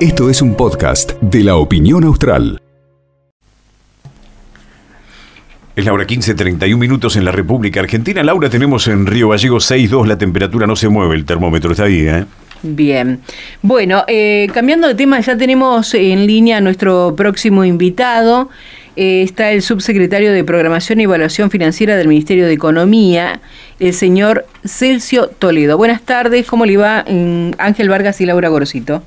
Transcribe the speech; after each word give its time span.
Esto 0.00 0.30
es 0.30 0.42
un 0.42 0.54
podcast 0.54 1.12
de 1.20 1.42
la 1.42 1.56
opinión 1.56 2.04
austral. 2.04 2.60
Es 5.74 5.84
la 5.84 5.92
hora 5.92 6.06
15, 6.06 6.34
31 6.34 6.78
minutos 6.78 7.16
en 7.16 7.24
la 7.24 7.32
República 7.32 7.80
Argentina. 7.80 8.22
Laura, 8.22 8.48
tenemos 8.48 8.88
en 8.88 9.06
Río 9.06 9.28
Gallego 9.28 9.56
6.2, 9.56 10.06
la 10.06 10.16
temperatura 10.16 10.66
no 10.66 10.74
se 10.74 10.88
mueve, 10.88 11.16
el 11.16 11.24
termómetro 11.24 11.72
está 11.72 11.84
ahí, 11.84 12.06
¿eh? 12.06 12.24
Bien. 12.62 13.20
Bueno, 13.62 14.04
eh, 14.06 14.48
cambiando 14.54 14.88
de 14.88 14.94
tema, 14.94 15.20
ya 15.20 15.36
tenemos 15.36 15.92
en 15.94 16.26
línea 16.26 16.58
a 16.58 16.60
nuestro 16.60 17.14
próximo 17.16 17.64
invitado. 17.64 18.48
Eh, 18.96 19.22
está 19.22 19.52
el 19.52 19.60
subsecretario 19.60 20.32
de 20.32 20.42
Programación 20.42 21.00
y 21.00 21.02
Evaluación 21.02 21.50
Financiera 21.50 21.96
del 21.96 22.08
Ministerio 22.08 22.46
de 22.46 22.54
Economía, 22.54 23.40
el 23.78 23.92
señor 23.92 24.46
Celso 24.64 25.28
Toledo. 25.28 25.76
Buenas 25.76 26.00
tardes, 26.00 26.46
¿cómo 26.46 26.64
le 26.64 26.78
va 26.78 27.04
mm, 27.06 27.50
Ángel 27.58 27.90
Vargas 27.90 28.22
y 28.22 28.26
Laura 28.26 28.48
Gorosito? 28.48 29.02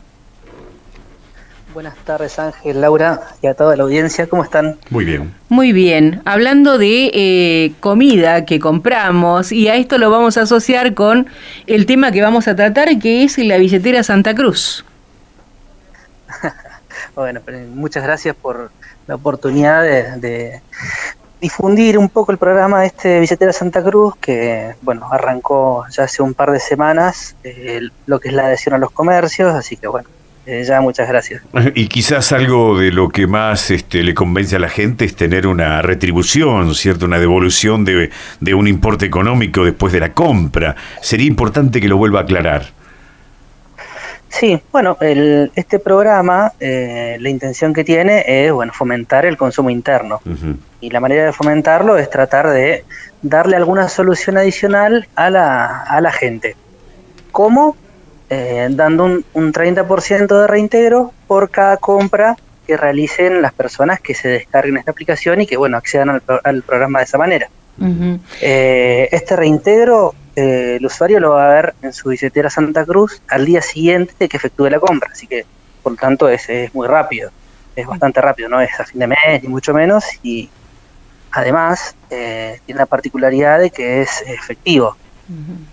Buenas 1.73 1.95
tardes 2.03 2.37
Ángel, 2.37 2.81
Laura 2.81 3.21
y 3.41 3.47
a 3.47 3.55
toda 3.55 3.75
la 3.75 3.83
audiencia, 3.83 4.27
¿cómo 4.27 4.43
están? 4.43 4.77
Muy 4.91 5.05
bien. 5.05 5.33
Muy 5.49 5.71
bien, 5.71 6.21
hablando 6.25 6.77
de 6.77 7.09
eh, 7.13 7.71
comida 7.79 8.45
que 8.45 8.59
compramos 8.59 9.51
y 9.51 9.69
a 9.69 9.75
esto 9.75 9.97
lo 9.97 10.11
vamos 10.11 10.37
a 10.37 10.41
asociar 10.41 10.93
con 10.93 11.27
el 11.65 11.87
tema 11.87 12.11
que 12.11 12.21
vamos 12.21 12.47
a 12.47 12.55
tratar 12.55 12.99
que 12.99 13.23
es 13.23 13.37
la 13.39 13.57
billetera 13.57 14.03
Santa 14.03 14.35
Cruz. 14.35 14.83
Bueno, 17.19 17.41
muchas 17.73 18.03
gracias 18.03 18.33
por 18.33 18.71
la 19.07 19.15
oportunidad 19.15 19.83
de, 19.83 20.61
difundir 21.41 21.97
un 21.97 22.09
poco 22.09 22.31
el 22.31 22.37
programa 22.37 22.81
de 22.81 22.87
este 22.87 23.19
Billetera 23.19 23.53
Santa 23.53 23.81
Cruz, 23.83 24.15
que 24.19 24.75
bueno, 24.81 25.07
arrancó 25.11 25.85
ya 25.89 26.03
hace 26.03 26.21
un 26.21 26.33
par 26.33 26.51
de 26.51 26.59
semanas, 26.59 27.35
eh, 27.43 27.81
lo 28.05 28.19
que 28.19 28.29
es 28.29 28.33
la 28.33 28.47
adhesión 28.47 28.75
a 28.75 28.77
los 28.77 28.91
comercios, 28.91 29.53
así 29.53 29.77
que 29.77 29.87
bueno, 29.87 30.09
eh, 30.45 30.63
ya 30.65 30.81
muchas 30.81 31.07
gracias. 31.07 31.41
Y 31.75 31.87
quizás 31.87 32.31
algo 32.31 32.77
de 32.77 32.91
lo 32.91 33.09
que 33.09 33.27
más 33.27 33.71
este, 33.71 34.03
le 34.03 34.13
convence 34.13 34.55
a 34.55 34.59
la 34.59 34.69
gente 34.69 35.05
es 35.05 35.15
tener 35.15 35.47
una 35.47 35.81
retribución, 35.81 36.73
¿cierto? 36.75 37.05
Una 37.05 37.19
devolución 37.19 37.85
de, 37.85 38.09
de 38.39 38.53
un 38.53 38.67
importe 38.67 39.05
económico 39.05 39.63
después 39.63 39.93
de 39.93 39.99
la 39.99 40.13
compra. 40.13 40.75
Sería 41.01 41.27
importante 41.27 41.79
que 41.79 41.87
lo 41.87 41.97
vuelva 41.97 42.19
a 42.19 42.23
aclarar. 42.23 42.78
Sí, 44.29 44.61
bueno, 44.71 44.97
el, 45.01 45.51
este 45.55 45.79
programa, 45.79 46.53
eh, 46.59 47.17
la 47.19 47.29
intención 47.29 47.73
que 47.73 47.83
tiene 47.83 48.23
es 48.27 48.51
bueno 48.51 48.71
fomentar 48.73 49.25
el 49.25 49.37
consumo 49.37 49.69
interno. 49.69 50.21
Y 50.81 50.91
la 50.91 50.99
manera 50.99 51.25
de 51.25 51.33
fomentarlo 51.33 51.97
es 51.97 52.09
tratar 52.09 52.49
de 52.49 52.85
darle 53.21 53.55
alguna 53.55 53.89
solución 53.89 54.37
adicional 54.37 55.07
a 55.15 55.29
la, 55.29 55.81
a 55.81 55.99
la 55.99 56.11
gente. 56.11 56.55
¿Cómo? 57.31 57.75
Eh, 58.29 58.67
dando 58.69 59.05
un, 59.05 59.25
un 59.33 59.51
30% 59.51 60.41
de 60.41 60.47
reintegro 60.47 61.11
por 61.27 61.49
cada 61.49 61.77
compra 61.77 62.37
que 62.67 62.77
realicen 62.77 63.41
las 63.41 63.53
personas 63.53 63.99
que 63.99 64.13
se 64.13 64.27
descarguen 64.27 64.77
esta 64.77 64.91
aplicación 64.91 65.41
y 65.41 65.47
que 65.47 65.57
bueno 65.57 65.75
accedan 65.75 66.09
al, 66.11 66.21
al 66.43 66.61
programa 66.61 66.99
de 66.99 67.05
esa 67.05 67.17
manera. 67.17 67.49
Eh, 68.41 69.09
este 69.11 69.35
reintegro 69.35 70.13
eh, 70.35 70.77
el 70.79 70.85
usuario 70.85 71.19
lo 71.19 71.31
va 71.31 71.49
a 71.49 71.53
ver 71.53 71.73
en 71.81 71.93
su 71.93 72.09
billetera 72.09 72.49
Santa 72.49 72.85
Cruz 72.85 73.21
al 73.27 73.45
día 73.45 73.61
siguiente 73.61 74.13
de 74.19 74.29
que 74.29 74.37
efectúe 74.37 74.69
la 74.69 74.79
compra, 74.79 75.09
así 75.11 75.27
que 75.27 75.45
por 75.83 75.93
lo 75.93 75.97
tanto 75.97 76.29
es, 76.29 76.49
es 76.49 76.73
muy 76.73 76.87
rápido, 76.87 77.31
es 77.75 77.87
bastante 77.87 78.21
rápido, 78.21 78.49
no 78.49 78.61
es 78.61 78.79
a 78.79 78.85
fin 78.85 78.99
de 78.99 79.07
mes 79.07 79.43
ni 79.43 79.49
mucho 79.49 79.73
menos 79.73 80.05
y 80.23 80.49
además 81.31 81.95
eh, 82.09 82.59
tiene 82.65 82.79
la 82.79 82.85
particularidad 82.85 83.59
de 83.59 83.69
que 83.69 84.01
es 84.01 84.23
efectivo, 84.27 84.95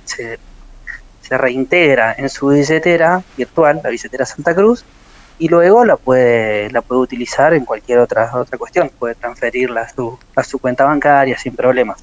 se, 0.05 0.39
se 1.23 1.39
reintegra 1.39 2.15
en 2.17 2.29
su 2.29 2.49
billetera 2.49 3.23
virtual, 3.37 3.81
la 3.83 3.91
billetera 3.91 4.27
Santa 4.27 4.55
Cruz, 4.55 4.85
y 5.39 5.49
luego 5.49 5.85
la 5.85 5.97
puede 5.97 6.71
la 6.71 6.81
puede 6.81 7.03
utilizar 7.03 7.53
en 7.53 7.65
cualquier 7.65 7.99
otra 7.99 8.31
otra 8.35 8.57
cuestión. 8.57 8.91
Puede 8.99 9.15
transferirla 9.17 9.83
a 9.83 9.89
su, 9.89 10.19
a 10.35 10.43
su 10.43 10.59
cuenta 10.59 10.85
bancaria 10.85 11.37
sin 11.37 11.55
problemas 11.55 12.03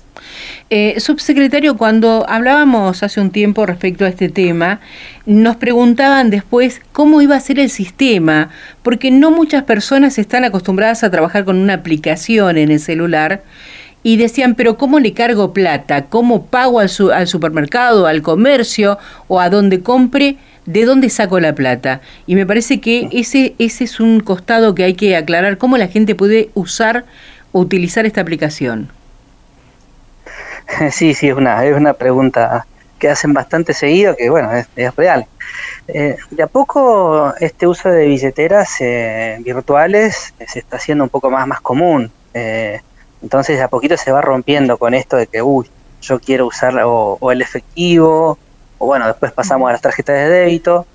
eh, 0.70 1.00
subsecretario 1.00 1.78
cuando 1.78 2.26
hablábamos 2.28 3.04
hace 3.04 3.22
un 3.22 3.32
tiempo 3.32 3.66
respecto 3.66 4.06
a 4.06 4.10
este 4.10 4.30
tema 4.30 4.80
nos 5.26 5.56
preguntaban 5.58 6.30
después 6.30 6.82
cómo 6.92 7.22
iba 7.22 7.36
a 7.36 7.40
ser 7.40 7.60
el 7.60 7.70
sistema 7.70 8.50
porque 8.82 9.12
no 9.12 9.32
muchas 9.32 9.64
personas 9.64 10.18
están 10.18 10.44
acostumbradas 10.44 11.04
a 11.04 11.12
trabajar 11.12 11.46
con 11.46 11.58
una 11.58 11.76
aplicación 11.76 12.58
en 12.58 12.72
el 12.72 12.80
celular 12.80 13.44
y 14.04 14.18
decían, 14.18 14.56
pero 14.56 14.78
¿cómo 14.78 15.00
le 15.00 15.14
cargo 15.14 15.54
plata? 15.54 16.06
¿Cómo 16.06 16.48
pago 16.48 16.82
al, 16.82 16.90
su, 16.90 17.12
al 17.12 17.28
supermercado, 17.28 18.06
al 18.06 18.22
comercio 18.22 19.00
o 19.28 19.40
a 19.40 19.50
donde 19.50 19.80
compre? 19.82 20.38
de 20.66 20.86
dónde 20.86 21.10
saco 21.10 21.40
la 21.40 21.56
plata. 21.56 22.02
Y 22.26 22.36
me 22.36 22.46
parece 22.46 22.80
que 22.80 23.10
ese, 23.12 23.56
ese 23.60 23.84
es 23.84 24.00
un 24.00 24.20
costado 24.20 24.76
que 24.76 24.84
hay 24.84 24.94
que 24.94 25.16
aclarar, 25.16 25.58
cómo 25.58 25.78
la 25.78 25.88
gente 25.88 26.16
puede 26.16 26.50
usar 26.54 27.06
o 27.52 27.60
utilizar 27.60 28.06
esta 28.06 28.22
aplicación. 28.22 28.90
Sí, 30.92 31.14
sí, 31.14 31.30
es 31.30 31.36
una, 31.36 31.66
es 31.66 31.76
una 31.76 31.94
pregunta 31.94 32.66
que 33.00 33.10
hacen 33.10 33.34
bastante 33.34 33.74
seguido, 33.74 34.16
que 34.16 34.30
bueno, 34.30 34.52
es, 34.54 34.96
real. 34.96 35.28
Eh, 35.88 36.18
de 36.32 36.44
a 36.44 36.48
poco 36.48 37.34
este 37.40 37.68
uso 37.68 37.90
de 37.90 38.06
billeteras 38.06 38.80
eh, 38.80 39.38
virtuales 39.42 40.34
se 40.48 40.60
está 40.60 40.78
haciendo 40.78 41.04
un 41.04 41.10
poco 41.10 41.30
más, 41.30 41.46
más 41.46 41.62
común. 41.62 42.12
Eh, 42.34 42.82
entonces 43.22 43.58
de 43.58 43.64
a 43.64 43.68
poquito 43.68 43.98
se 43.98 44.12
va 44.12 44.22
rompiendo 44.22 44.78
con 44.78 44.94
esto 44.94 45.18
de 45.18 45.28
que, 45.28 45.42
uy, 45.42 45.70
yo 46.02 46.20
quiero 46.20 46.48
usar 46.48 46.74
o 46.84 47.32
el 47.32 47.42
efectivo 47.42 48.38
o 48.84 48.86
bueno, 48.86 49.08
después 49.08 49.32
pasamos 49.32 49.70
a 49.70 49.72
las 49.72 49.82
tarjetas 49.82 50.16
de 50.16 50.30
débito. 50.30 50.86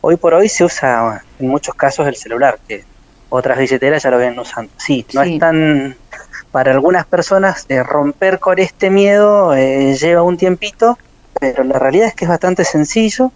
Hoy 0.00 0.16
por 0.16 0.32
hoy 0.32 0.48
se 0.48 0.64
usa 0.64 1.22
en 1.38 1.48
muchos 1.48 1.74
casos 1.74 2.06
el 2.06 2.16
celular, 2.16 2.58
que 2.66 2.84
otras 3.28 3.58
billeteras 3.58 4.02
ya 4.02 4.10
lo 4.10 4.18
vienen 4.18 4.38
usando. 4.38 4.72
Sí, 4.78 5.04
no 5.12 5.22
es 5.22 5.38
tan... 5.38 5.94
Para 6.50 6.72
algunas 6.72 7.06
personas 7.06 7.66
eh, 7.68 7.82
romper 7.82 8.38
con 8.38 8.58
este 8.58 8.90
miedo 8.90 9.54
eh, 9.54 9.94
lleva 9.94 10.22
un 10.22 10.36
tiempito, 10.36 10.98
pero 11.40 11.64
la 11.64 11.78
realidad 11.78 12.08
es 12.08 12.14
que 12.14 12.24
es 12.24 12.28
bastante 12.28 12.64
sencillo 12.64 13.32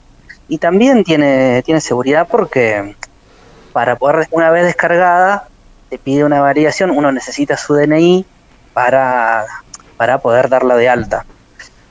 y 0.48 0.58
también 0.58 1.04
tiene, 1.04 1.62
tiene 1.62 1.80
seguridad 1.80 2.26
porque 2.30 2.94
para 3.72 3.96
poder, 3.96 4.26
una 4.30 4.50
vez 4.50 4.64
descargada, 4.64 5.48
te 5.88 5.98
pide 5.98 6.24
una 6.24 6.40
variación, 6.40 6.90
uno 6.90 7.12
necesita 7.12 7.56
su 7.56 7.74
DNI 7.74 8.24
para, 8.72 9.44
para 9.96 10.18
poder 10.18 10.48
darla 10.48 10.76
de 10.76 10.88
alta. 10.88 11.24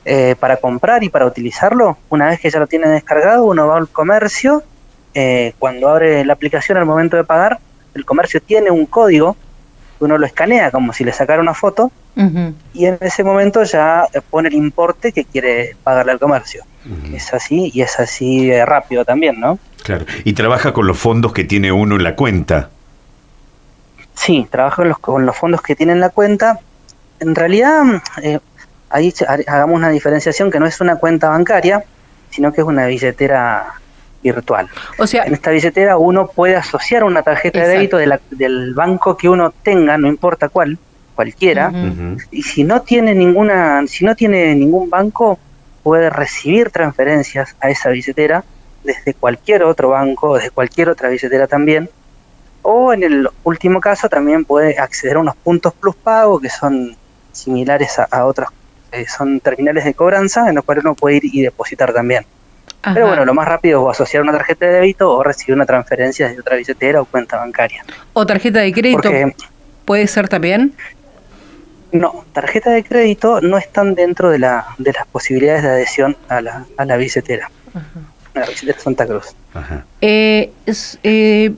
Eh, 0.10 0.36
para 0.40 0.56
comprar 0.56 1.04
y 1.04 1.10
para 1.10 1.26
utilizarlo, 1.26 1.98
una 2.08 2.28
vez 2.28 2.40
que 2.40 2.50
ya 2.50 2.60
lo 2.60 2.68
tiene 2.68 2.88
descargado, 2.88 3.44
uno 3.44 3.68
va 3.68 3.76
al 3.76 3.90
comercio, 3.90 4.64
eh, 5.14 5.54
cuando 5.60 5.90
abre 5.90 6.24
la 6.24 6.32
aplicación 6.32 6.78
al 6.78 6.86
momento 6.86 7.18
de 7.18 7.26
pagar, 7.26 7.60
el 7.94 8.06
comercio 8.06 8.40
tiene 8.42 8.72
un 8.72 8.86
código, 8.86 9.36
uno 10.00 10.18
lo 10.18 10.26
escanea 10.26 10.72
como 10.72 10.94
si 10.94 11.04
le 11.04 11.12
sacara 11.12 11.42
una 11.42 11.54
foto, 11.54 11.92
y 12.74 12.86
en 12.86 12.98
ese 13.02 13.24
momento 13.24 13.64
ya 13.64 14.08
pone 14.32 14.50
el 14.50 14.56
importe 14.56 15.12
que 15.12 15.24
quiere 15.26 15.76
pagarle 15.84 16.14
al 16.14 16.20
comercio. 16.20 16.64
Es 17.14 17.34
así 17.34 17.70
y 17.74 17.82
es 17.82 18.00
así 18.00 18.52
rápido 18.64 19.06
también, 19.06 19.40
¿no? 19.40 19.60
Claro. 19.84 20.06
¿Y 20.24 20.34
trabaja 20.34 20.74
con 20.74 20.88
los 20.88 20.98
fondos 20.98 21.34
que 21.34 21.44
tiene 21.44 21.72
uno 21.72 21.96
en 21.96 22.04
la 22.04 22.16
cuenta? 22.16 22.70
Sí, 24.16 24.48
trabaja 24.50 24.78
con 24.78 24.90
los, 24.90 25.00
con 25.00 25.26
los 25.26 25.38
fondos 25.38 25.62
que 25.62 25.76
tiene 25.76 25.92
en 25.92 26.00
la 26.00 26.10
cuenta. 26.10 26.60
En 27.20 27.36
realidad, 27.36 27.84
eh, 28.22 28.40
ahí 28.90 29.14
hagamos 29.48 29.76
una 29.76 29.90
diferenciación 29.90 30.50
que 30.50 30.60
no 30.60 30.66
es 30.66 30.82
una 30.82 30.96
cuenta 30.96 31.30
bancaria, 31.30 31.84
sino 32.32 32.52
que 32.52 32.62
es 32.62 32.68
una 32.68 32.88
billetera 32.88 33.74
virtual. 34.24 34.68
O 34.98 35.08
sea, 35.08 35.26
en 35.26 35.34
esta 35.34 35.52
billetera 35.52 35.98
uno 35.98 36.28
puede 36.28 36.56
asociar 36.56 37.04
una 37.04 37.22
tarjeta 37.24 37.62
de 37.62 37.68
débito 37.68 37.98
del 37.98 38.74
banco 38.74 39.16
que 39.18 39.30
uno 39.30 39.54
tenga, 39.64 39.98
no 39.98 40.08
importa 40.08 40.50
cuál, 40.50 40.78
cualquiera, 41.16 41.72
y 42.32 42.44
si 42.44 42.64
no 42.64 42.82
tiene 42.82 43.16
ninguna, 43.16 43.86
si 43.88 44.06
no 44.06 44.16
tiene 44.16 44.54
ningún 44.56 44.90
banco, 44.90 45.40
puede 45.84 46.10
recibir 46.10 46.70
transferencias 46.70 47.56
a 47.62 47.70
esa 47.70 47.90
billetera 47.90 48.44
desde 48.84 49.14
cualquier 49.14 49.64
otro 49.64 49.90
banco, 49.90 50.36
desde 50.36 50.52
cualquier 50.52 50.90
otra 50.90 51.10
billetera 51.10 51.48
también, 51.48 51.90
o 52.62 52.94
en 52.94 53.04
el 53.04 53.30
último 53.44 53.80
caso 53.80 54.10
también 54.10 54.46
puede 54.46 54.78
acceder 54.78 55.18
a 55.18 55.20
unos 55.20 55.36
puntos 55.38 55.74
plus 55.74 55.96
pago 55.96 56.40
que 56.40 56.50
son 56.50 56.96
similares 57.32 58.00
a, 58.00 58.08
a 58.12 58.26
otras 58.26 58.50
eh, 58.92 59.06
son 59.06 59.40
terminales 59.42 59.84
de 59.84 59.94
cobranza 59.94 60.48
en 60.48 60.56
los 60.56 60.64
cuales 60.64 60.84
uno 60.86 60.96
puede 60.96 61.18
ir 61.18 61.26
y 61.26 61.42
depositar 61.42 61.94
también. 61.94 62.26
Pero 62.94 63.08
bueno, 63.08 63.26
lo 63.26 63.34
más 63.34 63.48
rápido 63.48 63.90
es 63.90 63.98
asociar 63.98 64.24
una 64.24 64.32
tarjeta 64.32 64.66
de 64.66 64.74
débito 64.74 65.12
o 65.12 65.24
recibir 65.24 65.56
una 65.56 65.66
transferencia 65.66 66.28
desde 66.28 66.42
otra 66.42 66.56
billetera 66.58 67.02
o 67.02 67.06
cuenta 67.06 67.38
bancaria. 67.38 67.84
¿O 68.14 68.26
tarjeta 68.26 68.60
de 68.60 68.72
crédito? 68.72 69.12
¿Puede 69.86 70.08
ser 70.08 70.28
también? 70.28 70.74
No, 71.92 72.26
tarjeta 72.34 72.72
de 72.72 72.84
crédito 72.84 73.40
no 73.42 73.58
están 73.58 73.96
dentro 73.96 74.30
de, 74.30 74.40
la, 74.40 74.66
de 74.78 74.92
las 74.92 75.08
posibilidades 75.08 75.64
de 75.64 75.70
adhesión 75.70 76.18
a 76.28 76.42
la, 76.42 76.66
a 76.76 76.86
la 76.86 76.98
billetera. 76.98 77.50
A 78.34 78.40
la 78.40 78.46
billetera 78.46 78.80
Santa 78.80 79.06
Cruz. 79.06 79.36
Eh, 80.02 80.52
eh, 81.04 81.54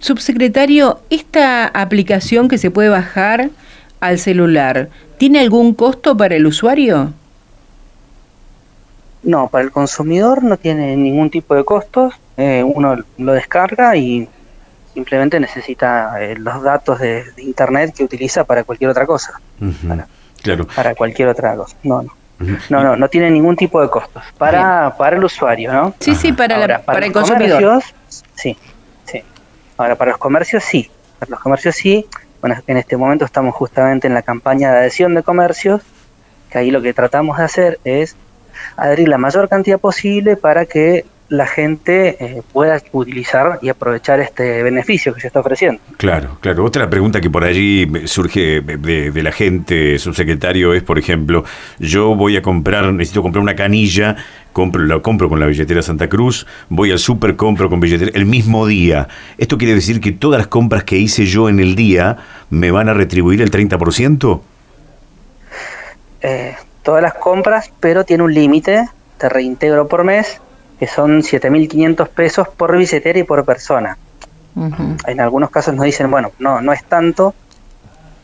subsecretario, 0.00 1.00
esta 1.10 1.66
aplicación 1.66 2.48
que 2.48 2.58
se 2.58 2.70
puede 2.70 2.90
bajar 2.90 3.50
al 4.00 4.18
celular, 4.18 4.90
¿tiene 5.16 5.40
algún 5.40 5.74
costo 5.74 6.16
para 6.16 6.36
el 6.36 6.46
usuario? 6.46 7.14
No, 9.24 9.48
para 9.48 9.64
el 9.64 9.72
consumidor 9.72 10.42
no 10.42 10.56
tiene 10.56 10.96
ningún 10.96 11.30
tipo 11.30 11.54
de 11.54 11.64
costos. 11.64 12.14
Eh, 12.36 12.62
uno 12.62 12.96
lo 13.18 13.32
descarga 13.32 13.96
y 13.96 14.28
simplemente 14.92 15.40
necesita 15.40 16.22
eh, 16.22 16.36
los 16.38 16.62
datos 16.62 16.98
de, 16.98 17.24
internet 17.38 17.94
que 17.96 18.04
utiliza 18.04 18.44
para 18.44 18.64
cualquier 18.64 18.90
otra 18.90 19.06
cosa. 19.06 19.40
para, 19.88 20.06
claro. 20.42 20.66
Para 20.66 20.94
cualquier 20.94 21.28
otra 21.28 21.56
cosa. 21.56 21.76
No, 21.82 22.02
no. 22.02 22.12
No, 22.68 22.82
no, 22.82 22.96
no 22.96 23.08
tiene 23.08 23.30
ningún 23.30 23.56
tipo 23.56 23.80
de 23.80 23.88
costos 23.88 24.22
para, 24.36 24.94
para 24.98 25.16
el 25.16 25.24
usuario, 25.24 25.72
¿no? 25.72 25.94
Sí, 26.00 26.14
sí, 26.14 26.32
para, 26.32 26.80
para, 26.84 27.06
el 27.06 27.12
consumidor. 27.12 27.82
Sí, 28.34 28.56
sí. 29.04 29.22
Ahora, 29.76 29.96
para 29.96 30.10
los 30.10 30.18
comercios 30.18 30.64
sí. 30.64 30.90
Para 31.18 31.30
los 31.30 31.40
comercios 31.40 31.76
sí. 31.76 32.06
Bueno, 32.40 32.56
en 32.66 32.76
este 32.76 32.96
momento 32.96 33.24
estamos 33.24 33.54
justamente 33.54 34.08
en 34.08 34.14
la 34.14 34.22
campaña 34.22 34.72
de 34.72 34.78
adhesión 34.78 35.14
de 35.14 35.22
comercios, 35.22 35.82
que 36.50 36.58
ahí 36.58 36.70
lo 36.70 36.82
que 36.82 36.92
tratamos 36.92 37.38
de 37.38 37.44
hacer 37.44 37.78
es 37.84 38.16
adherir 38.76 39.08
la 39.08 39.18
mayor 39.18 39.48
cantidad 39.48 39.78
posible 39.78 40.36
para 40.36 40.66
que 40.66 41.04
la 41.28 41.46
gente 41.46 42.16
eh, 42.20 42.42
pueda 42.52 42.80
utilizar 42.92 43.58
y 43.62 43.68
aprovechar 43.68 44.20
este 44.20 44.62
beneficio 44.62 45.14
que 45.14 45.20
se 45.20 45.28
está 45.28 45.40
ofreciendo. 45.40 45.80
Claro, 45.96 46.38
claro. 46.40 46.64
Otra 46.64 46.88
pregunta 46.90 47.20
que 47.20 47.30
por 47.30 47.44
allí 47.44 47.90
surge 48.06 48.60
de, 48.60 49.22
la 49.22 49.32
gente, 49.32 49.98
subsecretario, 49.98 50.74
es, 50.74 50.82
por 50.82 50.98
ejemplo, 50.98 51.44
yo 51.78 52.14
voy 52.14 52.36
a 52.36 52.42
comprar, 52.42 52.92
necesito 52.92 53.22
comprar 53.22 53.42
una 53.42 53.56
canilla, 53.56 54.16
compro, 54.52 54.84
la 54.84 55.00
compro 55.00 55.28
con 55.28 55.40
la 55.40 55.46
billetera 55.46 55.82
Santa 55.82 56.08
Cruz, 56.08 56.46
voy 56.68 56.90
al 56.90 56.98
súper, 56.98 57.36
compro 57.36 57.70
con 57.70 57.80
billetera 57.80 58.10
el 58.14 58.26
mismo 58.26 58.66
día. 58.66 59.08
¿Esto 59.38 59.56
quiere 59.56 59.74
decir 59.74 60.00
que 60.00 60.12
todas 60.12 60.38
las 60.38 60.48
compras 60.48 60.84
que 60.84 60.98
hice 60.98 61.24
yo 61.24 61.48
en 61.48 61.58
el 61.58 61.74
día 61.74 62.18
me 62.50 62.70
van 62.70 62.88
a 62.88 62.94
retribuir 62.94 63.40
el 63.40 63.50
30%? 63.50 64.40
Eh, 66.20 66.54
todas 66.84 67.02
las 67.02 67.14
compras, 67.14 67.72
pero 67.80 68.04
tiene 68.04 68.22
un 68.22 68.32
límite 68.32 68.88
de 69.18 69.28
reintegro 69.28 69.88
por 69.88 70.04
mes 70.04 70.40
que 70.78 70.86
son 70.86 71.22
7.500 71.22 72.08
pesos 72.08 72.48
por 72.48 72.76
billetera 72.76 73.18
y 73.18 73.24
por 73.24 73.44
persona. 73.44 73.96
En 75.06 75.20
algunos 75.20 75.50
casos 75.50 75.74
nos 75.74 75.84
dicen, 75.84 76.08
bueno, 76.10 76.30
no, 76.38 76.60
no 76.60 76.72
es 76.72 76.84
tanto, 76.84 77.34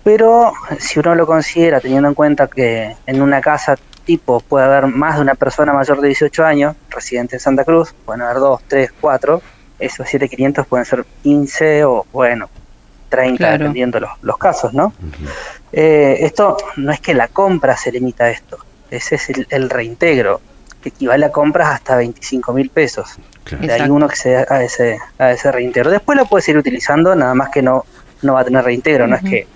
pero 0.04 0.52
si 0.78 1.00
uno 1.00 1.14
lo 1.16 1.26
considera 1.26 1.80
teniendo 1.80 2.08
en 2.08 2.14
cuenta 2.14 2.46
que 2.46 2.96
en 3.06 3.22
una 3.22 3.40
casa 3.40 3.76
tipo 4.04 4.40
puede 4.40 4.66
haber 4.66 4.86
más 4.86 5.16
de 5.16 5.22
una 5.22 5.34
persona 5.34 5.72
mayor 5.72 6.00
de 6.00 6.08
18 6.08 6.44
años, 6.44 6.76
residente 6.88 7.36
en 7.36 7.40
Santa 7.40 7.64
Cruz, 7.64 7.94
pueden 8.04 8.22
haber 8.22 8.36
dos, 8.36 8.60
tres, 8.68 8.92
cuatro, 9.00 9.42
esos 9.78 10.06
7.500 10.06 10.66
pueden 10.66 10.84
ser 10.84 11.04
15 11.22 11.84
o, 11.84 12.06
bueno, 12.12 12.48
30, 13.10 13.58
dependiendo 13.58 14.00
los, 14.00 14.10
los 14.22 14.38
casos, 14.38 14.72
¿no? 14.72 14.94
Eh, 15.72 16.18
esto 16.20 16.56
no 16.76 16.92
es 16.92 17.00
que 17.00 17.12
la 17.12 17.28
compra 17.28 17.76
se 17.76 17.92
limita 17.92 18.24
a 18.24 18.30
esto, 18.30 18.58
ese 18.90 19.16
es 19.16 19.30
el 19.50 19.68
reintegro 19.68 20.40
que 20.80 20.88
equivale 20.88 21.26
a 21.26 21.32
compras 21.32 21.68
hasta 21.68 21.96
25 21.96 22.52
mil 22.52 22.70
pesos. 22.70 23.18
De 23.60 23.72
ahí 23.72 23.88
uno 23.88 24.06
accede 24.06 24.46
a 24.48 24.62
ese, 24.62 24.98
a 25.18 25.32
ese 25.32 25.52
reintegro. 25.52 25.90
Después 25.90 26.16
lo 26.16 26.26
puede 26.26 26.42
seguir 26.42 26.58
utilizando, 26.58 27.14
nada 27.14 27.34
más 27.34 27.50
que 27.50 27.62
no, 27.62 27.84
no 28.22 28.34
va 28.34 28.40
a 28.40 28.44
tener 28.44 28.64
reintegro, 28.64 29.06
no 29.06 29.16
es 29.16 29.22
que 29.22 29.46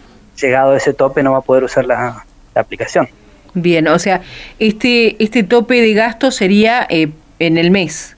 llegado 0.40 0.72
a 0.72 0.76
ese 0.76 0.92
tope 0.92 1.22
no 1.22 1.32
va 1.32 1.38
a 1.38 1.42
poder 1.42 1.64
usar 1.64 1.86
la, 1.86 2.24
aplicación. 2.54 3.08
Bien, 3.54 3.86
o 3.88 3.98
sea, 3.98 4.22
este, 4.58 5.22
este 5.22 5.42
tope 5.42 5.80
de 5.80 5.92
gasto 5.92 6.30
sería 6.30 6.86
eh, 6.88 7.10
en 7.38 7.58
el 7.58 7.70
mes. 7.70 8.16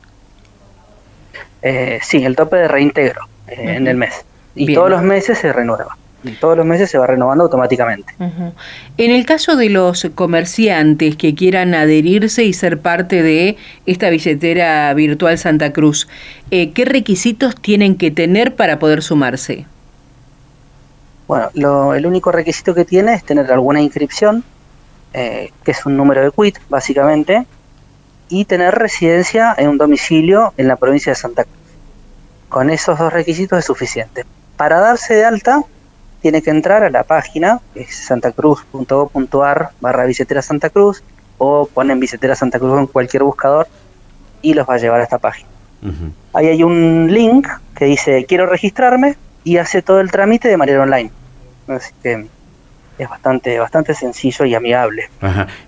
Eh, 1.63 2.01
sí, 2.03 2.23
el 2.25 2.37
tope 2.37 2.57
de 2.57 2.69
reintegro 2.69 3.23
eh, 3.49 3.77
en 3.77 3.87
el 3.87 3.97
mes. 3.97 4.25
Y 4.57 4.75
todos 4.75 4.91
los 4.91 5.03
meses 5.03 5.39
se 5.39 5.53
renueva 5.53 5.97
todos 6.35 6.57
los 6.57 6.67
meses 6.67 6.91
se 6.91 6.99
va 6.99 7.07
renovando 7.07 7.45
automáticamente. 7.45 8.13
En 8.19 9.11
el 9.11 9.27
caso 9.27 9.57
de 9.57 9.71
los 9.71 10.09
comerciantes 10.15 11.17
que 11.17 11.35
quieran 11.35 11.75
adherirse 11.75 12.45
y 12.45 12.53
ser 12.53 12.81
parte 12.81 13.23
de 13.23 13.57
esta 13.87 14.11
billetera 14.11 14.93
virtual 14.95 15.39
Santa 15.39 15.73
Cruz, 15.73 16.09
eh, 16.51 16.73
¿qué 16.73 16.85
requisitos 16.85 17.55
tienen 17.57 17.97
que 17.97 18.11
tener 18.11 18.57
para 18.57 18.79
poder 18.79 19.03
sumarse? 19.03 19.67
Bueno, 21.29 21.95
el 21.95 22.07
único 22.07 22.31
requisito 22.31 22.75
que 22.75 22.85
tiene 22.85 23.15
es 23.15 23.25
tener 23.25 23.51
alguna 23.51 23.81
inscripción, 23.81 24.45
eh, 25.13 25.51
que 25.65 25.73
es 25.73 25.85
un 25.85 25.97
número 25.97 26.23
de 26.23 26.31
quit, 26.31 26.59
básicamente, 26.69 27.47
y 28.29 28.45
tener 28.45 28.75
residencia 28.75 29.55
en 29.57 29.69
un 29.69 29.79
domicilio 29.79 30.53
en 30.57 30.69
la 30.69 30.77
provincia 30.77 31.13
de 31.13 31.17
Santa 31.17 31.45
Cruz. 31.45 31.57
Con 32.49 32.71
esos 32.71 32.99
dos 32.99 33.13
requisitos 33.13 33.59
es 33.59 33.65
suficiente. 33.65 34.25
Para 34.57 34.81
darse 34.81 35.15
de 35.15 35.25
alta, 35.25 35.63
tiene 36.23 36.43
que 36.43 36.51
entrar 36.51 36.83
a 36.83 36.91
la 36.91 37.05
página, 37.05 37.61
es 37.75 37.95
santacruz.gov.ar 37.95 39.71
barra 39.81 40.05
billetera 40.05 40.43
Santa 40.43 40.71
Cruz, 40.71 41.03
o 41.39 41.67
ponen 41.67 42.01
billetera 42.01 42.35
Santa 42.35 42.59
Cruz 42.59 42.79
en 42.79 42.87
cualquier 42.87 43.23
buscador 43.23 43.69
y 44.43 44.55
los 44.55 44.69
va 44.69 44.75
a 44.75 44.79
llevar 44.79 45.01
a 45.01 45.05
esta 45.05 45.19
página. 45.19 45.49
Ahí 46.33 46.49
hay 46.49 46.63
un 46.65 47.07
link 47.13 47.47
que 47.77 47.85
dice 47.85 48.25
quiero 48.27 48.47
registrarme 48.47 49.15
y 49.45 49.59
hace 49.59 49.83
todo 49.83 50.01
el 50.01 50.11
trámite 50.11 50.49
de 50.49 50.57
manera 50.57 50.83
online. 50.83 51.11
Así 51.69 51.93
que 52.03 52.27
es 52.99 53.09
bastante, 53.09 53.59
bastante 53.59 53.95
sencillo 53.95 54.47
y 54.47 54.55
amigable. 54.55 55.09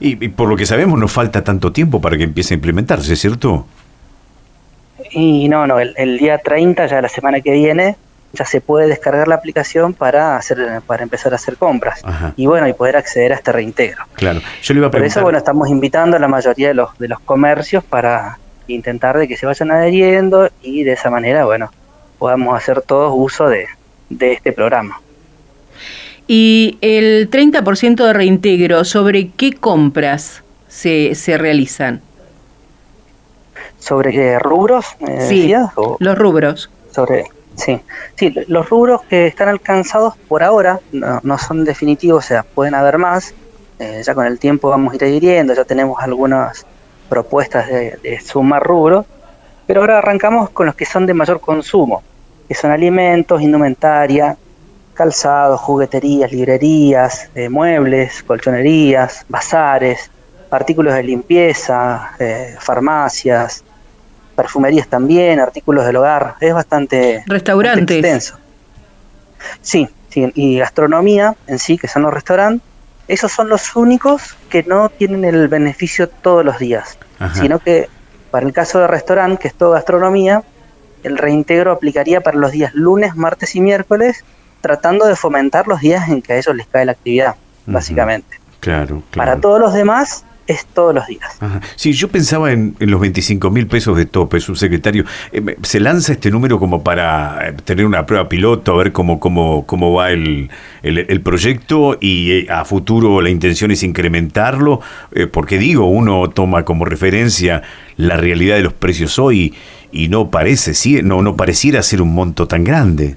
Y, 0.01 0.17
por 0.31 0.49
lo 0.49 0.57
que 0.57 0.67
sabemos 0.67 0.99
no 0.99 1.09
falta 1.09 1.45
tanto 1.45 1.73
tiempo 1.73 2.01
para 2.01 2.17
que 2.17 2.25
empiece 2.25 2.55
a 2.55 2.57
implementarse, 2.57 3.15
¿cierto? 3.17 3.67
Y 5.11 5.49
no, 5.49 5.67
no, 5.67 5.79
el, 5.79 5.95
el 5.97 6.19
día 6.19 6.39
30, 6.39 6.87
ya 6.87 7.01
la 7.01 7.09
semana 7.09 7.41
que 7.41 7.53
viene, 7.53 7.97
ya 8.33 8.45
se 8.45 8.61
puede 8.61 8.87
descargar 8.87 9.27
la 9.29 9.37
aplicación 9.37 9.95
para 9.95 10.37
hacer 10.37 10.83
para 10.87 11.03
empezar 11.03 11.33
a 11.33 11.37
hacer 11.37 11.57
compras 11.57 12.03
y 12.37 12.47
bueno 12.47 12.69
y 12.69 12.73
poder 12.73 12.97
acceder 12.97 13.33
a 13.33 13.37
este 13.37 13.53
reintegro. 13.53 14.05
Claro. 14.15 14.41
Yo 14.63 14.75
le 14.75 14.79
iba 14.81 14.89
a 14.89 14.91
por 14.91 15.03
eso 15.03 15.23
bueno 15.23 15.39
estamos 15.39 15.69
invitando 15.69 16.17
a 16.17 16.21
la 16.21 16.29
mayoría 16.29 16.69
de 16.69 16.75
los 16.75 16.97
de 16.99 17.09
los 17.09 17.21
comercios 17.21 17.85
para 17.85 18.39
intentar 18.67 19.19
de 19.19 19.29
que 19.29 19.37
se 19.37 19.47
vayan 19.47 19.71
adheriendo 19.71 20.51
y 20.63 20.85
de 20.85 20.93
esa 20.93 21.11
manera 21.11 21.45
bueno 21.45 21.71
podamos 22.19 22.57
hacer 22.57 22.83
todos 22.83 23.13
uso 23.15 23.49
de, 23.49 23.67
de 24.11 24.33
este 24.33 24.53
programa. 24.53 25.01
Y 26.27 26.77
el 26.83 27.31
30% 27.31 28.05
de 28.05 28.13
reintegro 28.13 28.85
sobre 28.85 29.31
qué 29.31 29.55
compras 29.55 30.43
se, 30.69 31.15
se 31.15 31.39
realizan 31.39 32.03
sobre 33.79 34.11
qué 34.13 34.39
rubros 34.39 34.85
sí, 35.21 35.55
los 36.01 36.19
rubros. 36.19 36.71
sobre 36.91 37.25
Sí, 37.59 37.81
sí, 38.15 38.33
los 38.47 38.69
rubros 38.71 39.03
que 39.03 39.27
están 39.27 39.49
alcanzados 39.49 40.17
por 40.29 40.45
ahora 40.45 40.79
no, 40.93 41.39
son 41.39 41.65
definitivos, 41.65 42.25
o 42.25 42.29
sea, 42.29 42.43
pueden 42.45 42.75
haber 42.75 42.99
más. 42.99 43.35
Eh, 43.81 44.01
ya 44.05 44.15
con 44.15 44.27
el 44.27 44.39
tiempo 44.39 44.71
vamos 44.71 44.93
a 44.93 44.97
ir 44.97 45.05
adhiriendo, 45.05 45.55
ya 45.55 45.65
tenemos 45.65 46.01
algunas 46.01 46.65
propuestas 47.09 47.67
de, 47.69 48.21
sumar 48.21 48.63
rubros, 48.63 49.07
pero 49.67 49.81
ahora 49.81 49.99
arrancamos 49.99 50.51
con 50.51 50.67
los 50.67 50.77
que 50.77 50.85
son 50.85 51.05
de 51.05 51.15
mayor 51.15 51.41
consumo, 51.41 52.03
que 52.47 52.55
son 52.55 52.71
alimentos, 52.71 53.43
indumentaria, 53.43 54.37
calzados, 54.95 55.61
jugueterías, 55.61 56.31
librerías, 56.31 57.29
eh, 57.35 57.49
muebles, 57.49 58.23
colchonerías, 58.23 59.27
bazares, 59.29 60.11
artículos 60.51 60.95
de 60.95 61.03
limpieza, 61.03 62.13
eh, 62.21 62.55
farmacias, 62.61 63.65
perfumerías 64.39 64.87
también, 64.87 65.41
artículos 65.41 65.85
del 65.85 65.97
hogar, 65.97 66.37
es 66.39 66.55
bastante, 66.55 67.25
Restaurantes. 67.27 67.97
extenso. 67.99 68.39
Sí, 69.61 69.89
sí, 70.11 70.31
y 70.37 70.59
gastronomía 70.61 71.35
en 71.49 71.59
sí, 71.59 71.77
que 71.77 71.89
son 71.89 72.03
los 72.03 72.15
restaurantes, 72.15 72.63
esos 73.09 73.33
son 73.33 73.49
los 73.49 73.75
únicos 73.75 74.37
que 74.49 74.63
no 74.63 74.91
tienen 74.91 75.25
el 75.25 75.49
beneficio 75.49 76.09
todos 76.09 76.45
los 76.45 76.61
días, 76.61 76.99
sino 77.35 77.59
que 77.59 77.89
para 78.31 78.47
el 78.47 78.53
caso 78.53 78.79
de 78.79 78.87
restaurante, 78.87 79.43
que 79.43 79.49
es 79.49 79.55
todo 79.55 79.73
gastronomía, 79.73 80.45
el 81.03 81.19
reintegro 81.19 81.73
aplicaría 81.73 82.21
para 82.21 82.39
los 82.39 82.53
días 82.53 82.75
lunes, 82.75 83.17
martes 83.17 83.57
y 83.57 83.61
miércoles, 83.61 84.25
tratando 84.61 85.07
de 85.07 85.17
fomentar 85.17 85.67
los 85.67 85.81
días 85.81 86.09
en 86.09 86.23
que 86.23 86.35
a 86.35 86.37
ellos 86.37 86.55
les 86.55 86.69
cae 86.69 86.85
la 86.85 86.93
actividad, 86.93 87.35
básicamente. 87.67 88.39
Claro, 88.61 89.03
claro. 89.11 89.31
Para 89.31 89.41
todos 89.41 89.59
los 89.59 89.73
demás, 89.75 90.25
es 90.49 90.65
todos 90.67 90.95
los 90.95 91.07
días. 91.07 91.39
Sí, 91.77 91.93
yo 91.93 92.09
pensaba 92.09 92.51
en, 92.51 92.75
los 92.81 93.01
25 93.01 93.51
mil 93.51 93.67
pesos 93.67 93.97
de 93.97 94.07
tope, 94.07 94.41
subsecretario. 94.41 95.05
Eh, 95.31 95.57
¿Se 95.63 95.79
lanza 95.79 96.15
este 96.15 96.31
número 96.31 96.59
como 96.59 96.83
para 96.83 97.49
eh, 97.49 97.53
tener 97.65 97.85
una 97.85 98.07
prueba 98.07 98.29
piloto, 98.29 98.73
a 98.73 98.79
ver 98.79 98.93
cómo, 98.93 99.21
cómo, 99.21 99.67
cómo 99.67 99.93
va 99.93 100.11
el, 100.11 100.51
el, 100.83 101.21
proyecto 101.21 101.99
y 102.01 102.33
eh, 102.33 102.47
a 102.51 102.65
futuro 102.65 103.21
la 103.21 103.29
intención 103.29 103.71
es 103.71 103.83
incrementarlo? 103.83 104.81
porque 105.33 105.59
digo, 105.59 105.87
uno 105.87 106.31
toma 106.31 106.65
como 106.65 106.85
referencia 106.85 107.63
la 107.97 108.17
realidad 108.17 108.57
de 108.57 108.63
los 108.63 108.73
precios 108.73 109.19
hoy 109.19 109.55
y 109.93 110.09
no 110.09 110.31
parece, 110.31 110.75
sí, 110.75 111.01
no, 111.03 111.23
no 111.23 111.37
pareciera 111.37 111.83
ser 111.83 112.01
un 112.01 112.15
monto 112.15 112.49
tan 112.49 112.65
grande. 112.65 113.17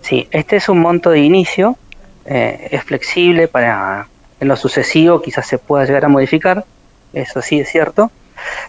Sí, 0.00 0.26
este 0.32 0.56
es 0.56 0.68
un 0.68 0.80
monto 0.80 1.10
de 1.10 1.20
inicio, 1.20 1.76
es 2.24 2.82
flexible 2.84 3.46
para 3.46 4.08
en 4.42 4.48
lo 4.48 4.56
sucesivo 4.56 5.22
quizás 5.22 5.46
se 5.46 5.56
pueda 5.56 5.84
llegar 5.84 6.04
a 6.04 6.08
modificar, 6.08 6.64
eso 7.12 7.40
sí 7.40 7.60
es 7.60 7.68
cierto. 7.70 8.10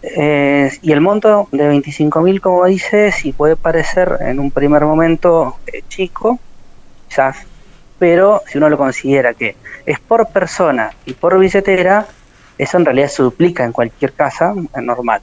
Eh, 0.04 0.70
y 0.84 0.92
el 0.92 1.02
monto 1.02 1.48
de 1.52 1.68
25.000, 1.68 2.40
como 2.42 2.66
dice, 2.66 3.12
sí 3.12 3.34
puede 3.34 3.56
parecer 3.56 4.20
en 4.22 4.40
un 4.40 4.52
primer 4.52 4.86
momento 4.86 5.58
eh, 5.66 5.82
chico, 5.88 6.40
quizás, 7.08 7.38
pero 7.98 8.44
si 8.46 8.60
uno 8.60 8.70
lo 8.70 8.78
considera 8.78 9.34
que 9.34 9.56
es 9.84 10.00
por 10.00 10.28
persona 10.28 10.92
y 11.06 11.14
por 11.14 11.40
billetera, 11.40 12.06
Eso 12.56 12.78
en 12.78 12.86
realidad 12.86 13.08
se 13.08 13.24
duplica 13.24 13.64
en 13.64 13.72
cualquier 13.72 14.14
casa 14.14 14.54
normal. 14.80 15.22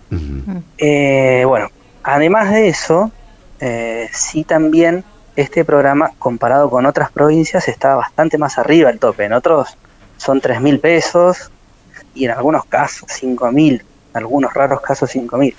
Eh, 0.78 1.44
bueno, 1.46 1.68
además 2.02 2.50
de 2.50 2.66
eso, 2.66 3.12
eh, 3.60 4.08
sí 4.12 4.42
también 4.42 5.04
este 5.36 5.64
programa, 5.64 6.10
comparado 6.18 6.68
con 6.68 6.86
otras 6.86 7.12
provincias, 7.12 7.68
está 7.68 7.94
bastante 7.94 8.36
más 8.36 8.58
arriba 8.58 8.90
el 8.90 8.98
tope. 8.98 9.26
En 9.26 9.32
otros 9.32 9.76
son 10.20 10.40
3 10.40 10.60
mil 10.60 10.78
pesos 10.78 11.50
y 12.14 12.26
en 12.26 12.32
algunos 12.32 12.66
casos 12.66 13.08
5 13.08 13.52
mil, 13.52 13.82
en 14.10 14.16
algunos 14.16 14.52
raros 14.52 14.80
casos 14.82 15.10
5 15.10 15.36
mil. 15.38 15.56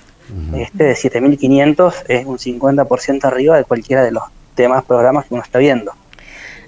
Este 0.55 0.85
de 0.85 0.93
7.500 0.93 1.93
es 2.07 2.25
un 2.25 2.37
50% 2.37 3.25
arriba 3.25 3.57
de 3.57 3.65
cualquiera 3.65 4.01
de 4.01 4.11
los 4.11 4.23
demás 4.55 4.85
programas 4.85 5.25
que 5.25 5.33
uno 5.33 5.43
está 5.43 5.59
viendo. 5.59 5.91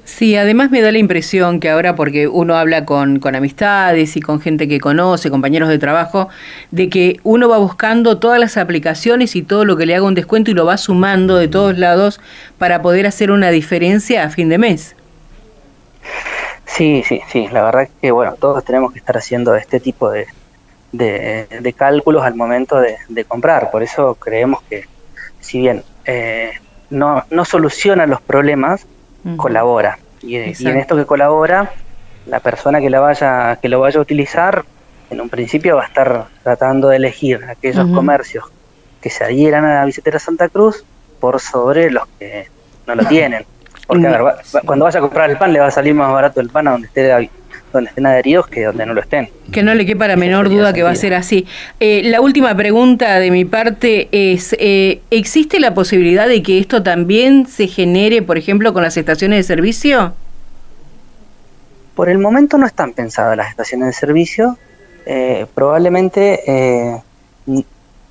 Sí, 0.04 0.36
además 0.36 0.70
me 0.70 0.82
da 0.82 0.92
la 0.92 0.98
impresión 0.98 1.62
que 1.62 1.70
ahora, 1.70 1.96
porque 1.96 2.28
uno 2.28 2.58
habla 2.58 2.84
con, 2.84 3.20
con, 3.20 3.36
amistades 3.36 4.18
y 4.18 4.22
con 4.22 4.42
gente 4.42 4.68
que 4.68 4.82
conoce, 4.82 5.30
compañeros 5.30 5.70
de 5.70 5.78
trabajo, 5.78 6.28
de 6.72 6.90
que 6.90 7.22
uno 7.24 7.48
va 7.48 7.58
buscando 7.58 8.18
todas 8.18 8.38
las 8.38 8.58
aplicaciones 8.58 9.38
y 9.38 9.44
todo 9.44 9.64
lo 9.64 9.78
que 9.78 9.86
le 9.86 9.96
haga 9.96 10.06
un 10.06 10.16
descuento 10.16 10.52
y 10.52 10.56
lo 10.56 10.66
va 10.66 10.76
sumando 10.76 11.38
de 11.38 11.48
todos 11.48 11.78
lados 11.78 12.20
para 12.58 12.82
poder 12.82 13.08
hacer 13.08 13.32
una 13.32 13.50
diferencia 13.50 14.26
a 14.26 14.30
fin 14.30 14.50
de 14.50 14.58
mes. 14.58 14.96
Sí, 16.74 17.04
sí, 17.08 17.22
sí, 17.28 17.48
la 17.52 17.64
verdad 17.64 17.84
es 17.84 17.90
que 18.02 18.12
bueno, 18.12 18.34
todos 18.40 18.64
tenemos 18.66 18.92
que 18.92 19.00
estar 19.00 19.16
haciendo 19.16 19.56
este 19.56 19.80
tipo 19.80 20.10
de, 20.10 20.26
de, 20.92 21.74
cálculos 21.74 22.24
al 22.24 22.36
momento 22.36 22.80
de, 22.80 23.26
comprar, 23.26 23.70
por 23.70 23.84
eso 23.84 24.16
creemos 24.16 24.62
que 24.64 24.86
si 25.40 25.60
bien 25.60 25.84
eh, 26.06 26.52
no, 26.90 27.24
no 27.30 27.46
soluciona 27.46 28.08
los 28.08 28.22
problemas, 28.22 28.88
colabora. 29.38 30.00
Y, 30.22 30.36
en 30.36 30.78
esto 30.78 30.96
que 30.96 31.06
colabora, 31.06 31.72
la 32.26 32.40
persona 32.40 32.82
que 32.82 32.90
la 32.90 33.00
vaya, 33.00 33.58
que 33.62 33.70
lo 33.70 33.80
vaya 33.80 34.00
a 34.00 34.02
utilizar, 34.02 34.66
en 35.10 35.22
un 35.22 35.30
principio 35.30 35.76
va 35.76 35.84
a 35.84 35.88
estar 35.88 36.28
tratando 36.42 36.90
de 36.90 36.98
elegir 36.98 37.44
aquellos 37.46 37.88
comercios 37.90 38.46
que 39.00 39.10
se 39.10 39.24
adhieran 39.24 39.64
a 39.66 39.76
la 39.76 39.86
billetera 39.86 40.18
Santa 40.18 40.50
Cruz 40.50 40.84
por 41.20 41.40
sobre 41.40 41.92
los 41.92 42.08
que 42.20 42.48
no 42.88 42.96
lo 42.96 43.06
tienen. 43.10 43.46
Porque 43.88 44.08
a 44.08 44.12
ver, 44.12 44.36
cuando 44.66 44.86
vaya 44.86 45.00
a 45.00 45.02
comprar 45.02 45.30
el 45.30 45.38
pan 45.38 45.54
le 45.54 45.60
va 45.60 45.68
a 45.68 45.72
salir 45.72 45.94
más 45.94 46.12
barato 46.12 46.40
el 46.40 46.50
pan 46.50 46.68
a 46.68 46.72
donde 46.72 46.88
esté 46.88 47.30
donde 47.74 47.90
estén 47.90 48.06
adheridos 48.06 48.48
que 48.48 48.64
donde 48.66 48.86
no 48.86 48.94
lo 48.94 49.02
estén. 49.02 49.30
Que 49.52 49.64
no 49.64 49.74
le 49.74 49.86
quepa 49.86 50.08
la 50.08 50.16
menor 50.16 50.48
duda 50.48 50.74
que 50.74 50.84
va 50.84 50.92
a 50.92 50.96
ser 50.96 51.16
así. 51.16 51.48
Eh, 51.80 52.04
la 52.06 52.22
última 52.22 52.56
pregunta 52.56 53.20
de 53.20 53.32
mi 53.32 53.46
parte 53.46 54.10
es, 54.12 54.56
eh, 54.60 55.02
¿existe 55.10 55.60
la 55.60 55.74
posibilidad 55.74 56.28
de 56.28 56.44
que 56.44 56.60
esto 56.60 56.84
también 56.84 57.48
se 57.48 57.68
genere, 57.68 58.22
por 58.22 58.38
ejemplo, 58.38 58.74
con 58.74 58.84
las 58.84 58.96
estaciones 58.96 59.40
de 59.40 59.44
servicio? 59.44 60.14
Por 61.96 62.10
el 62.10 62.20
momento 62.20 62.60
no 62.60 62.68
están 62.68 62.94
pensadas 62.94 63.36
las 63.36 63.50
estaciones 63.50 63.88
de 63.88 63.94
servicio. 63.94 64.58
Eh, 65.06 65.48
probablemente 65.54 66.42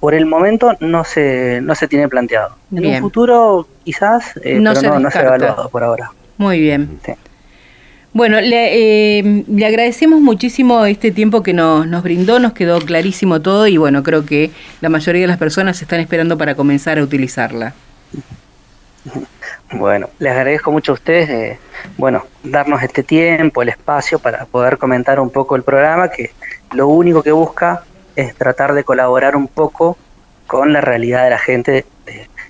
por 0.03 0.15
el 0.15 0.27
momento 0.27 0.77
no 0.81 1.05
se, 1.05 1.61
no 1.63 1.77
se 1.77 1.87
tiene 1.87 2.09
planteado. 2.09 2.57
En 2.75 2.87
un 2.87 2.99
futuro 2.99 3.69
quizás, 3.85 4.35
no 4.35 4.75
pero 4.75 4.95
no, 4.95 4.99
no 4.99 5.11
se 5.13 5.19
ha 5.19 5.23
evaluado 5.23 5.69
por 5.69 5.85
ahora. 5.85 6.11
Muy 6.39 6.59
bien. 6.59 6.99
Bueno, 8.13 8.39
eh, 8.43 9.45
le, 9.47 9.65
agradecemos 9.65 10.21
muchísimo 10.21 10.85
este 10.87 11.13
tiempo 11.13 11.45
que 11.45 11.53
nos, 11.53 11.87
nos 11.87 12.03
brindó, 12.03 12.41
nos 12.41 12.53
quedó 12.53 12.81
clarísimo 12.81 13.41
todo 13.43 13.69
y 13.69 13.77
bueno, 13.77 14.03
creo 14.03 14.27
que 14.27 14.51
la 14.81 14.89
mayoría 14.89 15.21
de 15.21 15.29
las 15.29 15.39
personas 15.39 15.81
están 15.81 16.01
esperando 16.01 16.37
para 16.37 16.57
comenzar 16.57 16.99
a 16.99 17.03
utilizarla. 17.05 17.73
Bueno, 19.75 20.11
les 20.19 20.33
agradezco 20.33 20.71
mucho 20.71 20.93
a 20.93 20.97
ustedes, 20.97 21.31
eh, 21.31 21.59
bueno, 21.97 22.27
darnos 22.45 22.83
este 22.83 23.03
tiempo, 23.03 23.63
el 23.63 23.71
espacio 23.71 24.19
para 24.19 24.45
poder 24.45 24.77
comentar 24.77 25.19
un 25.19 25.31
poco 25.31 25.57
el 25.57 25.63
programa, 25.63 26.11
que 26.11 26.31
lo 26.73 26.89
único 26.89 27.23
que 27.23 27.33
busca 27.33 27.83
es 28.17 28.35
tratar 28.35 28.75
de 28.75 28.85
colaborar 28.85 29.37
un 29.37 29.49
poco 29.49 29.97
con 30.47 30.73
la 30.73 30.81
realidad 30.81 31.25
de 31.25 31.31
la 31.31 31.39
gente 31.39 31.85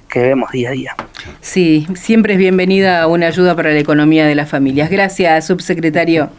que 0.08 0.20
vemos 0.20 0.52
día 0.52 0.68
a 0.68 0.72
día. 0.72 0.96
Sí, 1.40 1.86
siempre 1.94 2.34
es 2.34 2.38
bienvenida 2.38 3.06
una 3.06 3.28
ayuda 3.28 3.56
para 3.56 3.70
la 3.70 3.78
economía 3.78 4.26
de 4.26 4.34
las 4.34 4.48
familias. 4.50 4.90
Gracias, 4.90 5.46
subsecretario. 5.46 6.30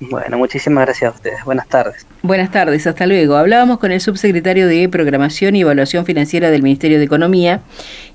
Bueno, 0.00 0.36
muchísimas 0.36 0.84
gracias 0.84 1.12
a 1.12 1.14
ustedes. 1.14 1.44
Buenas 1.44 1.68
tardes. 1.68 2.06
Buenas 2.22 2.50
tardes, 2.50 2.86
hasta 2.86 3.06
luego. 3.06 3.36
Hablábamos 3.36 3.78
con 3.78 3.92
el 3.92 4.00
subsecretario 4.00 4.66
de 4.66 4.88
Programación 4.88 5.56
y 5.56 5.62
Evaluación 5.62 6.04
Financiera 6.04 6.50
del 6.50 6.62
Ministerio 6.62 6.98
de 6.98 7.04
Economía 7.04 7.60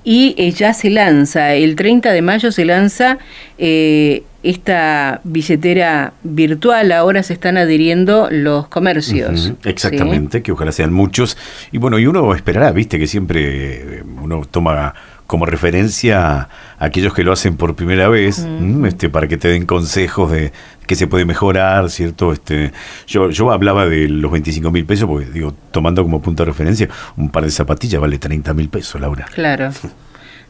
y 0.04 0.34
eh, 0.38 0.52
ya 0.52 0.72
se 0.72 0.90
lanza, 0.90 1.54
el 1.54 1.76
30 1.76 2.12
de 2.12 2.22
mayo 2.22 2.52
se 2.52 2.64
lanza 2.64 3.18
eh, 3.58 4.22
esta 4.42 5.20
billetera 5.24 6.12
virtual, 6.22 6.92
ahora 6.92 7.22
se 7.22 7.34
están 7.34 7.56
adhiriendo 7.56 8.28
los 8.30 8.68
comercios. 8.68 9.52
exactamente, 9.64 10.42
que 10.42 10.52
ojalá 10.52 10.72
sean 10.72 10.92
muchos. 10.92 11.36
Y 11.72 11.78
bueno, 11.78 11.98
y 11.98 12.06
uno 12.06 12.34
esperará, 12.34 12.72
viste, 12.72 12.98
que 12.98 13.06
siempre 13.06 13.98
eh, 13.98 14.02
uno 14.22 14.42
toma 14.50 14.94
como 15.26 15.46
referencia 15.46 16.26
a 16.26 16.48
aquellos 16.80 17.14
que 17.14 17.22
lo 17.22 17.30
hacen 17.30 17.56
por 17.56 17.76
primera 17.76 18.08
vez, 18.08 18.44
este, 18.84 19.08
para 19.08 19.28
que 19.28 19.36
te 19.36 19.46
den 19.46 19.64
consejos 19.64 20.32
de 20.32 20.52
que 20.88 20.96
se 20.96 21.06
puede 21.06 21.24
mejorar, 21.24 21.88
¿cierto? 21.88 22.32
Este, 22.32 22.72
yo, 23.06 23.30
yo 23.30 23.52
hablaba 23.52 23.86
de 23.86 24.08
los 24.08 24.32
25 24.32 24.72
mil 24.72 24.84
pesos, 24.86 25.08
porque 25.08 25.26
digo, 25.26 25.54
tomando 25.70 26.02
como 26.02 26.20
punto 26.20 26.42
de 26.42 26.50
referencia, 26.50 26.88
un 27.16 27.30
par 27.30 27.44
de 27.44 27.50
zapatillas 27.52 28.00
vale 28.00 28.18
30 28.18 28.52
mil 28.54 28.68
pesos, 28.70 29.00
Laura. 29.00 29.26
Claro. 29.32 29.70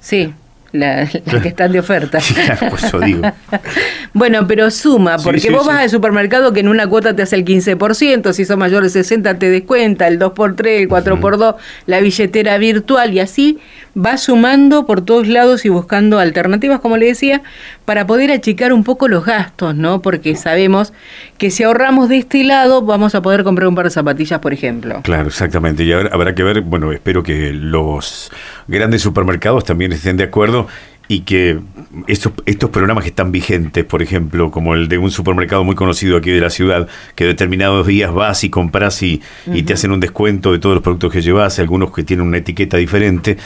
Sí, 0.00 0.32
la, 0.72 1.06
que 1.06 1.48
están 1.48 1.72
de 1.72 1.80
oferta. 1.80 2.18
digo. 3.00 3.22
bueno, 4.12 4.46
pero 4.46 4.70
suma, 4.70 5.16
porque 5.18 5.50
vos 5.50 5.66
vas 5.66 5.80
al 5.80 5.90
supermercado 5.90 6.52
que 6.52 6.60
en 6.60 6.68
una 6.68 6.86
cuota 6.88 7.14
te 7.14 7.22
hace 7.22 7.36
el 7.36 7.44
15%, 7.44 8.32
si 8.32 8.44
son 8.44 8.58
mayores 8.58 8.92
de 8.92 9.04
60 9.04 9.38
te 9.38 9.50
descuenta, 9.50 10.08
el 10.08 10.18
2x3, 10.18 10.66
el 10.66 10.88
4x2, 10.88 11.56
la 11.86 12.00
billetera 12.00 12.58
virtual 12.58 13.14
y 13.14 13.20
así 13.20 13.58
vas 13.94 14.22
sumando 14.22 14.86
por 14.86 15.02
todos 15.02 15.28
lados 15.28 15.64
y 15.64 15.68
buscando 15.68 16.18
alternativas, 16.18 16.80
como 16.80 16.96
le 16.96 17.06
decía, 17.06 17.42
para 17.84 18.06
poder 18.06 18.30
achicar 18.32 18.72
un 18.72 18.84
poco 18.84 19.08
los 19.08 19.24
gastos, 19.24 19.74
¿no? 19.74 20.02
Porque 20.02 20.36
sabemos 20.36 20.92
que 21.38 21.50
si 21.50 21.62
ahorramos 21.62 22.08
de 22.08 22.18
este 22.18 22.44
lado 22.44 22.82
vamos 22.82 23.14
a 23.14 23.22
poder 23.22 23.44
comprar 23.44 23.68
un 23.68 23.74
par 23.74 23.86
de 23.86 23.90
zapatillas, 23.90 24.40
por 24.40 24.52
ejemplo. 24.52 25.00
Claro, 25.02 25.28
exactamente. 25.28 25.84
Y 25.84 25.92
habrá 25.92 26.34
que 26.34 26.42
ver, 26.42 26.62
bueno, 26.62 26.92
espero 26.92 27.22
que 27.22 27.52
los 27.52 28.30
grandes 28.66 29.02
supermercados 29.02 29.64
también 29.64 29.92
estén 29.92 30.16
de 30.16 30.24
acuerdo 30.24 30.66
y 31.10 31.22
que 31.22 31.58
estos, 32.06 32.32
estos 32.46 32.70
programas 32.70 33.02
que 33.02 33.10
están 33.10 33.32
vigentes, 33.32 33.84
por 33.84 34.00
ejemplo, 34.00 34.52
como 34.52 34.74
el 34.74 34.86
de 34.86 34.96
un 34.96 35.10
supermercado 35.10 35.64
muy 35.64 35.74
conocido 35.74 36.16
aquí 36.16 36.30
de 36.30 36.40
la 36.40 36.50
ciudad, 36.50 36.86
que 37.16 37.24
determinados 37.24 37.84
días 37.88 38.14
vas 38.14 38.44
y 38.44 38.48
compras 38.48 39.02
y, 39.02 39.20
y 39.52 39.64
te 39.64 39.72
hacen 39.72 39.90
un 39.90 39.98
descuento 39.98 40.52
de 40.52 40.60
todos 40.60 40.76
los 40.76 40.84
productos 40.84 41.12
que 41.12 41.20
llevas, 41.20 41.58
algunos 41.58 41.92
que 41.92 42.04
tienen 42.04 42.28
una 42.28 42.36
etiqueta 42.36 42.76
diferente. 42.76 43.36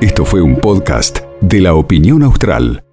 Esto 0.00 0.24
fue 0.24 0.40
un 0.40 0.56
podcast 0.56 1.18
de 1.42 1.60
la 1.60 1.74
opinión 1.74 2.22
austral. 2.22 2.84